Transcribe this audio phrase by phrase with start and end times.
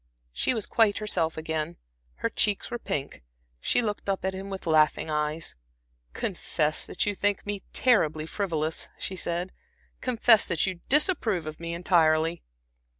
[0.33, 1.77] She was quite herself again,
[2.15, 3.21] her cheeks were pink;
[3.59, 5.55] she looked up at him with laughing eyes.
[6.13, 9.51] "Confess that you think me terribly frivolous," she said;
[10.01, 12.41] "confess that you disapprove of me entirely."